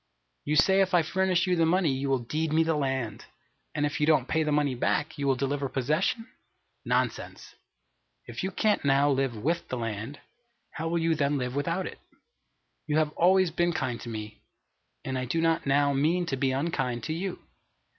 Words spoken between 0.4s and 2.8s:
You say if I furnish you the money you will deed me the